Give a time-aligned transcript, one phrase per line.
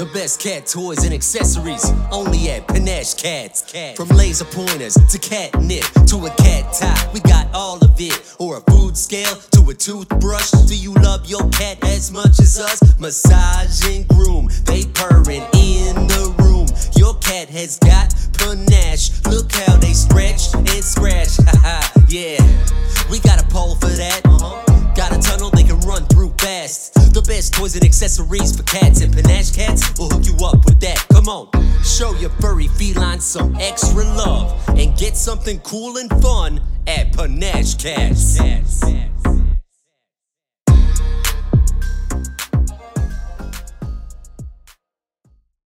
[0.00, 3.60] The best cat toys and accessories only at Panache Cats.
[3.70, 3.98] Cat.
[3.98, 8.34] From laser pointers to catnip to a cat tie, we got all of it.
[8.38, 10.52] Or a food scale to a toothbrush.
[10.52, 12.98] Do you love your cat as much as us?
[12.98, 16.68] Massage and groom, they purring in the room.
[16.96, 19.10] Your cat has got panache.
[19.26, 21.36] Look how they stretch and scratch.
[21.46, 22.40] Haha, yeah.
[27.12, 29.82] The best toys and accessories for cats and panache cats.
[29.98, 31.04] We'll hook you up with that.
[31.12, 31.48] Come on,
[31.84, 37.74] show your furry feline some extra love and get something cool and fun at Panache
[37.74, 38.79] Cats.